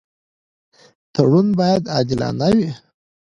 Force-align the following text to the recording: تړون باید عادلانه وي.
تړون 1.13 1.47
باید 1.59 1.83
عادلانه 1.93 2.47
وي. 2.55 2.69